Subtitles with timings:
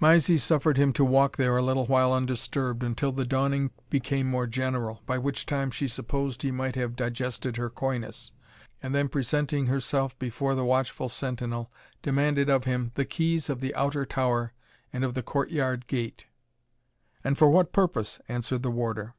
[0.00, 4.48] Mysie suffered him to walk there a little while undisturbed, until the dawning became more
[4.48, 8.32] general, by which time she supposed he might have digested her coyness,
[8.82, 11.70] and then presenting herself before the watchful sentinel,
[12.02, 14.52] demanded of him "the keys of the outer tower,
[14.92, 16.26] and of the courtyard gate."
[17.22, 19.14] "And for what purpose?" answered the warder.